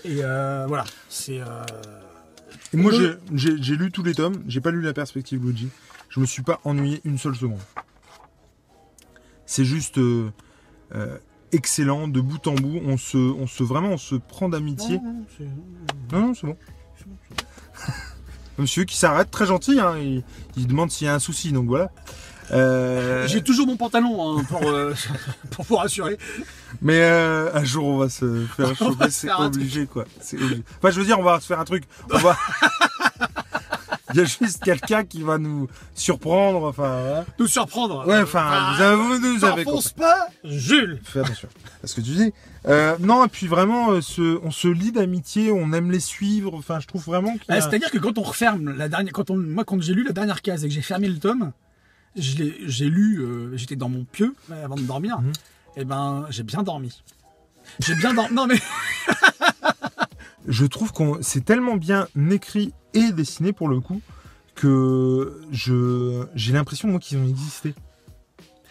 Et 0.05 0.19
euh, 0.23 0.65
voilà, 0.69 0.85
c'est. 1.09 1.41
Et 2.73 2.77
moi, 2.77 2.93
Le- 2.93 3.19
j'ai 3.33 3.75
lu 3.75 3.91
tous 3.91 4.03
les 4.03 4.13
tomes. 4.15 4.41
J'ai 4.47 4.61
pas 4.61 4.71
lu 4.71 4.81
la 4.81 4.93
perspective 4.93 5.43
Luigi. 5.43 5.67
Je 6.07 6.21
me 6.21 6.25
suis 6.25 6.43
pas 6.43 6.61
ennuyé 6.63 7.01
une 7.03 7.17
seule 7.17 7.35
seconde. 7.35 7.59
C'est 9.45 9.65
juste 9.65 9.99
euh, 10.93 11.17
excellent 11.51 12.07
de 12.07 12.19
bout 12.21 12.45
en 12.47 12.53
bout. 12.55 12.79
On 12.85 12.97
se, 12.97 13.17
on 13.17 13.47
se 13.47 13.63
vraiment, 13.63 13.89
on 13.89 13.97
se 13.97 14.15
prend 14.15 14.49
d'amitié. 14.49 14.99
non, 16.11 16.19
non, 16.27 16.33
c'est- 16.33 16.47
bon. 16.47 16.57
Monsieur 18.57 18.85
qui 18.85 18.95
s'arrête, 18.97 19.29
très 19.31 19.45
gentil. 19.45 19.79
Hein, 19.79 19.97
il, 19.97 20.23
il 20.55 20.67
demande 20.67 20.89
s'il 20.91 21.07
y 21.07 21.09
a 21.09 21.13
un 21.13 21.19
souci, 21.19 21.51
donc 21.51 21.67
voilà. 21.67 21.91
Euh, 22.51 23.27
J'ai 23.27 23.41
toujours 23.41 23.65
mon 23.67 23.75
pantalon 23.75 24.37
hein, 24.37 24.43
pour, 24.47 24.63
euh, 24.69 24.93
pour 25.51 25.65
vous 25.65 25.75
rassurer. 25.77 26.17
mais 26.81 26.99
euh, 27.01 27.49
un 27.53 27.63
jour, 27.63 27.85
on 27.85 27.97
va 27.97 28.07
se 28.09 28.45
faire 28.55 28.75
choper, 28.77 29.09
c'est 29.09 29.31
obligé, 29.33 29.87
quoi. 29.87 30.05
C'est 30.21 30.37
obligé. 30.37 30.63
Enfin, 30.77 30.91
je 30.91 30.99
veux 30.99 31.05
dire, 31.05 31.19
on 31.19 31.23
va 31.23 31.39
se 31.39 31.47
faire 31.47 31.59
un 31.59 31.65
truc. 31.65 31.83
On 32.13 32.17
va. 32.19 32.37
Il 34.15 34.19
y 34.19 34.21
a 34.21 34.25
juste 34.25 34.63
quelqu'un 34.63 35.03
qui 35.03 35.21
va 35.23 35.37
nous 35.37 35.67
surprendre. 35.93 36.63
Enfin, 36.67 37.01
voilà. 37.01 37.25
Nous 37.37 37.47
surprendre. 37.47 38.07
Ouais, 38.07 38.21
enfin, 38.21 38.73
vous 38.77 38.81
avez, 38.81 38.95
vous 38.95 39.19
nous 39.19 39.43
avez 39.43 39.65
pas, 39.97 40.27
Jules 40.45 41.01
Fais 41.03 41.19
attention 41.19 41.49
à 41.83 41.87
ce 41.87 41.95
que 41.95 41.99
tu 42.01 42.11
dis? 42.11 42.33
Euh, 42.65 42.95
non, 43.01 43.25
et 43.25 43.27
puis 43.27 43.47
vraiment, 43.47 43.91
euh, 43.91 43.99
ce- 43.99 44.39
on 44.41 44.51
se 44.51 44.69
lie 44.69 44.93
d'amitié, 44.93 45.51
on 45.51 45.73
aime 45.73 45.91
les 45.91 45.99
suivre. 45.99 46.53
Enfin, 46.55 46.79
je 46.79 46.87
trouve 46.87 47.03
vraiment 47.03 47.35
Bah, 47.49 47.55
a- 47.55 47.61
C'est-à-dire 47.61 47.91
que 47.91 47.97
quand 47.97 48.17
on 48.17 48.21
referme 48.23 48.71
la 48.77 48.87
dernière, 48.87 49.11
quand 49.11 49.29
on, 49.31 49.35
moi 49.37 49.65
quand 49.65 49.81
j'ai 49.81 49.93
lu 49.93 50.05
la 50.05 50.13
dernière 50.13 50.41
case 50.41 50.63
et 50.63 50.69
que 50.69 50.73
j'ai 50.73 50.81
fermé 50.81 51.09
le 51.09 51.19
tome, 51.19 51.51
j'ai 52.15 52.85
lu, 52.89 53.19
euh, 53.19 53.57
j'étais 53.57 53.75
dans 53.75 53.89
mon 53.89 54.05
pieu 54.05 54.33
avant 54.63 54.75
de 54.75 54.81
dormir, 54.83 55.19
Mhm. 55.19 55.31
et 55.75 55.83
ben 55.83 56.25
j'ai 56.29 56.43
bien 56.43 56.63
dormi. 56.63 57.03
J'ai 57.79 57.95
bien 57.95 58.13
dormi. 58.13 58.33
Non 58.33 58.47
mais 58.47 58.55
je 60.47 60.65
trouve 60.65 60.91
qu'on 60.93 61.17
c'est 61.21 61.43
tellement 61.43 61.75
bien 61.75 62.07
écrit 62.31 62.73
et 62.95 63.11
dessiné 63.11 63.53
pour 63.53 63.67
le 63.67 63.79
coup 63.79 64.01
que 64.55 65.41
je 65.51 66.25
j'ai 66.33 66.53
l'impression 66.53 66.87
moi 66.87 66.99
qu'ils 66.99 67.17
ont 67.17 67.27
existé. 67.27 67.75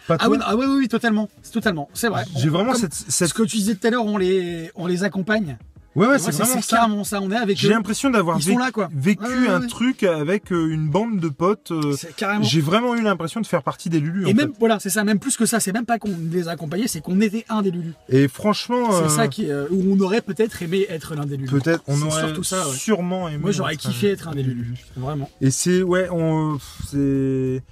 Pas 0.07 0.17
ah 0.19 0.29
oui, 0.29 0.37
ah 0.41 0.55
oui, 0.55 0.65
oui, 0.67 0.75
oui, 0.81 0.87
totalement, 0.87 1.29
c'est 1.41 1.51
totalement, 1.51 1.89
c'est 1.93 2.09
vrai. 2.09 2.25
J'ai 2.35 2.49
vraiment 2.49 2.73
comme 2.73 2.81
cette, 2.81 2.93
cette... 2.93 3.29
ce 3.29 3.33
que 3.33 3.41
tu 3.41 3.57
disais 3.57 3.75
tout 3.75 3.87
à 3.87 3.89
l'heure, 3.89 4.05
on 4.05 4.17
les, 4.17 4.69
on 4.75 4.85
les 4.85 5.03
accompagne. 5.03 5.57
Ouais 5.95 6.07
ouais 6.07 6.19
c'est 6.19 6.31
vraiment 6.31 6.61
ça. 6.61 6.77
carrément 6.77 7.03
ça. 7.03 7.21
On 7.21 7.31
est 7.31 7.35
avec 7.35 7.57
J'ai 7.57 7.69
l'impression 7.69 8.09
d'avoir 8.09 8.37
vécu, 8.37 8.59
là 8.59 8.71
quoi. 8.71 8.89
vécu 8.93 9.23
Ouais, 9.23 9.29
ouais, 9.41 9.47
un 9.49 9.61
truc 9.67 10.03
avec 10.03 10.51
euh, 10.51 10.69
une 10.69 10.87
bande 10.89 11.19
de 11.19 11.29
potes. 11.29 11.71
euh. 11.71 11.95
J'ai 12.41 12.61
vraiment 12.61 12.95
eu 12.95 13.01
l'impression 13.01 13.41
de 13.41 13.45
faire 13.47 13.63
partie 13.63 13.89
des 13.89 13.99
Lulus. 13.99 14.27
Et 14.27 14.33
même 14.33 14.51
voilà, 14.59 14.79
c'est 14.79 14.89
ça. 14.89 15.03
Même 15.03 15.19
plus 15.19 15.37
que 15.37 15.45
ça, 15.45 15.59
c'est 15.59 15.71
même 15.71 15.85
pas 15.85 15.97
qu'on 15.99 16.15
les 16.31 16.47
accompagnait, 16.47 16.87
c'est 16.87 17.01
qu'on 17.01 17.19
était 17.21 17.45
un 17.49 17.61
des 17.61 17.71
Lulus. 17.71 17.93
fait. 18.09 18.23
Et 18.23 18.27
franchement, 18.27 18.91
C'est 18.91 19.05
euh, 19.05 19.09
ça 19.09 19.27
qui, 19.27 19.49
euh, 19.49 19.67
où 19.71 19.83
on 19.93 19.99
aurait 19.99 20.21
peut-être 20.21 20.61
aimé 20.61 20.85
être 20.89 21.15
l'un 21.15 21.25
des 21.25 21.37
Lulus. 21.37 21.49
peut-être 21.49 21.83
on 21.87 22.01
aurait 22.01 22.21
surtout 22.25 22.43
ça, 22.43 22.63
sûrement 22.65 23.27
aimé. 23.29 23.37
Moi, 23.39 23.51
j'aurais 23.51 23.75
kiffé 23.77 24.09
être 24.09 24.27
un 24.27 24.35
des 24.35 24.43
Lulus, 24.43 24.77
vraiment. 24.95 25.29
Et 25.41 25.51
c'est 25.51 25.81
ouais, 25.83 26.07
on 26.11 26.57
c'est 26.89 27.63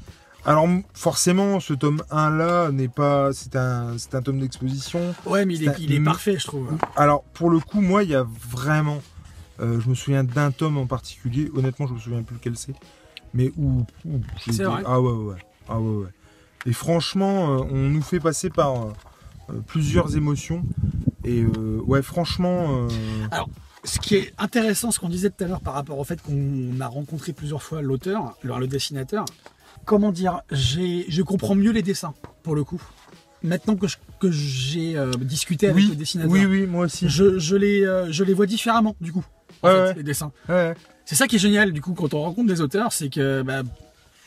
alors 0.46 0.68
forcément 0.94 1.60
ce 1.60 1.74
tome 1.74 2.04
1 2.12 2.30
là 2.32 2.72
n'est 2.72 2.88
pas 2.88 3.32
c'est 3.34 3.56
un 3.56 3.98
c'est 3.98 4.16
un 4.16 4.22
tome 4.22 4.40
d'exposition. 4.40 5.14
Ouais, 5.26 5.46
mais 5.46 5.56
il 5.56 5.68
est, 5.70 5.80
il 5.80 5.94
est 5.94 6.00
parfait, 6.04 6.38
je 6.38 6.46
trouve. 6.46 6.70
Alors 6.96 7.24
pour 7.34 7.50
le 7.50 7.60
coup, 7.60 7.82
moi 7.82 8.04
il 8.04 8.10
y 8.10 8.16
a 8.16 8.26
vraiment 8.50 9.02
euh, 9.60 9.80
je 9.80 9.90
me 9.90 9.96
souviens 9.96 10.24
d'un 10.24 10.52
tome 10.52 10.78
en 10.78 10.88
particulier, 10.88 11.50
honnêtement, 11.56 11.88
je 11.88 11.94
me 11.94 12.00
souviens 12.00 12.24
plus 12.24 12.36
lequel 12.36 12.58
c'est, 12.58 12.74
mais 13.34 13.52
où, 13.58 13.86
où 14.06 14.20
j'ai 14.46 14.52
C'est 14.52 14.54
été- 14.56 14.64
vrai 14.66 14.84
ah 14.86 15.00
ouais 15.00 15.12
ouais 15.12 15.26
ouais. 15.34 15.38
Ah 15.70 15.80
ouais 15.80 15.96
ouais. 16.04 16.10
Et 16.66 16.74
franchement, 16.74 17.54
euh, 17.60 17.64
on 17.72 17.90
nous 17.90 18.02
fait 18.02 18.20
passer 18.20 18.50
par 18.50 18.74
euh, 19.50 19.54
plusieurs 19.68 20.16
émotions 20.18 20.64
et 21.26 21.46
ouais, 21.46 22.02
franchement 22.02 22.88
euh, 22.90 22.90
ce 23.86 24.00
qui 24.00 24.16
est 24.16 24.34
intéressant, 24.38 24.92
ce 24.92 25.00
qu'on 25.00 25.10
disait 25.10 25.30
tout 25.30 25.44
à 25.44 25.48
l'heure 25.48 25.62
par 25.62 25.74
rapport 25.74 26.00
au 26.00 26.04
fait 26.04 26.22
qu'on 26.22 26.80
a 26.82 26.88
rencontré 26.88 27.32
plusieurs 27.34 27.62
fois 27.64 27.82
l'auteur, 27.82 28.36
le 28.44 28.68
dessinateur, 28.68 29.26
comment 29.86 30.12
dire, 30.12 30.42
j'ai, 30.52 31.06
je 31.10 31.22
comprends 31.22 31.56
mieux 31.56 31.72
les 31.72 31.82
dessins, 31.82 32.14
pour 32.44 32.56
le 32.56 32.64
coup. 32.64 32.82
Maintenant 33.44 33.76
que, 33.76 33.88
je- 33.88 33.98
que 34.20 34.32
j'ai 34.32 34.98
euh, 34.98 35.12
discuté 35.12 35.68
avec 35.68 35.84
le 35.84 35.90
Oui, 35.90 35.96
dessinateur, 35.98 36.32
oui, 36.32 36.46
oui, 36.46 36.66
moi 36.66 36.86
aussi. 36.86 37.10
Je, 37.10 37.40
je 37.40 37.56
les, 37.58 37.84
euh, 37.86 38.10
je 38.12 38.24
les 38.24 38.34
vois 38.34 38.46
différemment, 38.46 38.96
du 39.02 39.12
coup, 39.12 39.26
en 39.62 39.68
Ouais, 39.68 39.74
fait, 39.74 39.82
ouais. 39.88 39.94
les 39.96 40.04
dessins. 40.04 40.32
Ouais. 40.48 40.74
C'est 41.06 41.16
ça 41.16 41.28
qui 41.28 41.36
est 41.36 41.40
génial, 41.40 41.74
du 41.74 41.82
coup, 41.82 41.94
quand 41.94 42.14
on 42.14 42.22
rencontre 42.22 42.48
des 42.48 42.62
auteurs, 42.62 42.94
c'est 42.94 43.10
que, 43.10 43.42
bah, 43.42 43.64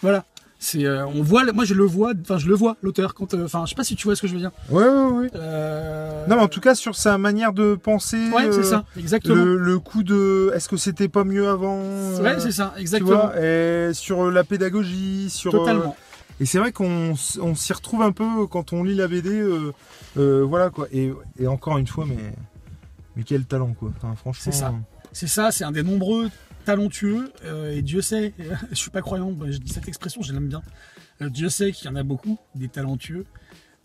voilà. 0.02 0.24
C'est, 0.58 0.86
euh, 0.86 1.06
on 1.06 1.22
voit, 1.22 1.44
moi 1.52 1.64
je 1.66 1.74
le 1.74 1.84
vois, 1.84 2.12
enfin 2.22 2.38
je 2.38 2.46
le 2.48 2.54
vois 2.54 2.76
l'auteur 2.82 3.12
quand, 3.14 3.34
euh, 3.34 3.44
enfin 3.44 3.64
je 3.66 3.70
sais 3.70 3.74
pas 3.74 3.84
si 3.84 3.94
tu 3.94 4.04
vois 4.04 4.16
ce 4.16 4.22
que 4.22 4.26
je 4.28 4.32
veux 4.32 4.38
dire. 4.40 4.52
Ouais, 4.70 4.82
ouais, 4.88 5.10
ouais. 5.10 5.30
Euh, 5.34 6.26
Non, 6.28 6.36
mais 6.36 6.42
en 6.42 6.48
tout 6.48 6.60
cas, 6.62 6.74
sur 6.74 6.96
sa 6.96 7.18
manière 7.18 7.52
de 7.52 7.74
penser. 7.74 8.30
ouais 8.30 8.50
c'est 8.50 8.60
euh, 8.60 8.62
ça, 8.62 8.84
exactement. 8.96 9.34
Le, 9.34 9.56
le 9.58 9.78
coup 9.78 10.02
de 10.02 10.50
est-ce 10.54 10.68
que 10.70 10.78
c'était 10.78 11.08
pas 11.08 11.24
mieux 11.24 11.46
avant 11.48 11.80
Ouais 12.22 12.40
c'est 12.40 12.52
ça, 12.52 12.72
Tu 12.74 12.80
exactement. 12.80 13.10
vois, 13.28 13.40
et 13.42 13.90
sur 13.92 14.30
la 14.30 14.44
pédagogie, 14.44 15.28
sur. 15.28 15.52
Totalement. 15.52 15.94
et 16.40 16.46
c'est 16.46 16.58
vrai 16.58 16.72
qu'on 16.72 17.12
on 17.40 17.54
s'y 17.54 17.72
retrouve 17.74 18.00
un 18.02 18.12
peu 18.12 18.46
quand 18.50 18.72
on 18.72 18.82
lit 18.82 18.94
la 18.94 19.08
BD. 19.08 19.28
euh, 19.38 19.72
euh, 20.16 20.42
voilà 20.48 20.70
quoi. 20.70 20.88
Et, 20.90 21.12
et 21.38 21.46
encore 21.46 21.76
une 21.76 21.86
fois, 21.86 22.06
mais. 22.08 22.16
Mais 23.14 23.24
quel 23.24 23.44
talent 23.44 23.74
quoi. 23.78 23.90
Enfin, 23.98 24.14
franchement. 24.16 24.42
C'est 24.42 24.52
ça. 24.58 24.72
C'est 25.12 25.26
ça, 25.28 25.50
c'est 25.50 25.64
un 25.64 25.72
des 25.72 25.82
nombreux 25.82 26.28
talentueux, 26.66 27.32
euh, 27.44 27.72
et 27.74 27.80
Dieu 27.82 28.02
sait, 28.02 28.34
je 28.70 28.74
suis 28.76 28.90
pas 28.90 29.00
croyant, 29.00 29.32
je 29.48 29.56
dis 29.58 29.72
cette 29.72 29.88
expression, 29.88 30.20
je 30.22 30.32
l'aime 30.32 30.48
bien. 30.48 30.62
Euh, 31.22 31.30
Dieu 31.30 31.48
sait 31.48 31.72
qu'il 31.72 31.86
y 31.88 31.92
en 31.92 31.96
a 31.96 32.02
beaucoup, 32.02 32.38
des 32.54 32.68
talentueux. 32.68 33.24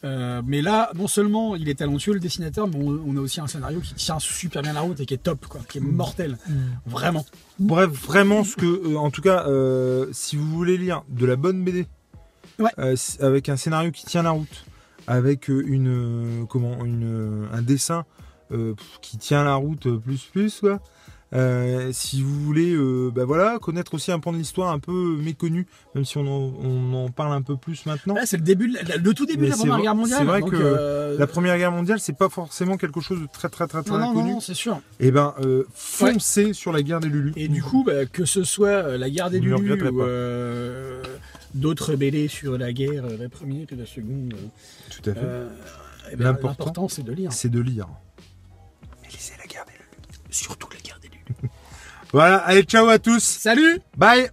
Euh, 0.04 0.42
mais 0.44 0.64
là, 0.64 0.90
non 0.96 1.08
seulement 1.08 1.56
il 1.56 1.70
est 1.70 1.76
talentueux 1.76 2.14
le 2.14 2.20
dessinateur, 2.20 2.68
mais 2.68 2.76
on, 2.76 3.00
on 3.08 3.16
a 3.18 3.20
aussi 3.22 3.40
un 3.40 3.46
scénario 3.46 3.80
qui 3.82 3.94
tient 3.94 4.18
super 4.18 4.64
bien 4.64 4.74
la 4.74 4.82
route 4.82 5.00
et 5.00 5.06
qui 5.06 5.14
est 5.14 5.22
top, 5.22 5.46
quoi, 5.46 5.62
qui 5.70 5.78
est 5.78 5.82
mortel, 5.82 6.38
vraiment. 6.88 7.24
Bref, 7.60 7.90
vraiment, 7.92 8.44
ce 8.44 8.56
que, 8.56 8.66
euh, 8.66 8.98
en 8.98 9.12
tout 9.12 9.22
cas, 9.22 9.46
euh, 9.48 10.08
si 10.12 10.36
vous 10.36 10.48
voulez 10.50 10.78
lire 10.78 11.04
de 11.10 11.26
la 11.28 11.36
bonne 11.36 11.64
BD, 11.64 11.86
Ouais. 12.60 12.72
euh, 12.80 12.96
avec 13.20 13.48
un 13.50 13.56
scénario 13.58 13.92
qui 13.92 14.06
tient 14.06 14.24
la 14.24 14.32
route, 14.32 14.66
avec 15.08 15.48
une, 15.50 15.88
euh, 15.88 16.46
comment, 16.46 16.84
une, 16.84 17.48
un 17.54 17.62
dessin 17.62 18.06
euh, 18.52 18.74
qui 19.02 19.18
tient 19.18 19.44
la 19.44 19.56
route 19.56 19.88
plus 20.00 20.24
plus, 20.32 20.60
quoi. 20.62 20.80
Euh, 21.34 21.92
si 21.94 22.22
vous 22.22 22.44
voulez, 22.44 22.74
euh, 22.74 23.10
bah 23.14 23.24
voilà, 23.24 23.58
connaître 23.60 23.94
aussi 23.94 24.12
un 24.12 24.20
pan 24.20 24.34
de 24.34 24.38
l'histoire 24.38 24.70
un 24.72 24.80
peu 24.80 24.92
méconnu, 25.18 25.66
même 25.96 26.04
si 26.04 26.18
on 26.18 26.28
en, 26.28 26.54
on 26.62 27.06
en 27.06 27.10
parle 27.10 27.32
un 27.32 27.42
peu 27.42 27.56
plus 27.56 27.86
maintenant. 27.86 28.16
Là, 28.16 28.26
c'est 28.26 28.36
le 28.38 28.44
début, 28.44 28.68
le 28.68 29.14
tout 29.14 29.26
début 29.26 29.44
Mais 29.44 29.46
de 29.48 29.52
la 29.52 29.58
Première 29.58 29.80
Guerre 29.82 29.96
mondiale. 29.96 30.20
c'est 30.20 30.26
vrai 30.26 30.42
donc, 30.42 30.52
que 30.52 30.58
euh, 30.60 31.18
La 31.18 31.28
Première 31.28 31.58
Guerre 31.58 31.72
mondiale, 31.72 32.00
c'est 32.02 32.18
pas 32.18 32.28
forcément 32.28 32.76
quelque 32.76 33.00
chose 33.00 33.22
de 33.22 33.28
très 33.32 33.48
très 33.48 33.66
très 33.68 33.82
très 33.82 33.92
non, 33.94 34.00
non, 34.00 34.12
inconnu. 34.12 34.32
non, 34.34 34.40
c'est 34.42 34.54
sûr. 34.54 34.82
Et 35.00 35.12
ben, 35.12 35.34
euh, 35.40 35.64
foncez 35.74 36.52
sur 36.52 36.74
la 36.74 36.82
guerre 36.84 37.00
des 37.00 37.08
Lulus. 37.08 37.32
Et 37.38 37.48
du 37.48 37.64
coup, 37.64 37.84
bah, 37.86 38.06
que 38.06 38.26
ce 38.26 38.44
soit 38.44 38.98
la 38.98 39.10
guerre 39.10 39.30
des 39.30 39.40
Vous 39.40 39.56
regretterez 39.56 39.90
ou 39.90 41.08
d'autres 41.54 41.96
BD 41.96 42.28
sur 42.28 42.58
la 42.58 42.74
guerre, 42.74 43.04
la 43.20 43.30
première 43.30 43.68
et 43.72 43.76
la 43.76 43.86
seconde, 43.86 44.34
tout 44.90 45.10
à 45.10 45.14
fait. 45.14 45.28
eh 46.12 46.16
ben, 46.16 46.26
L'important, 46.26 46.88
c'est 46.88 47.04
de 47.04 47.12
lire. 47.12 47.32
c'est 47.34 47.50
de 47.50 47.60
lire. 47.60 47.88
Mais 49.04 49.10
lisez 49.10 49.34
Voilà, 52.14 52.38
allez, 52.38 52.64
ciao 52.64 52.88
à 52.90 53.00
tous. 53.00 53.24
Salut 53.24 53.80
Bye 53.98 54.30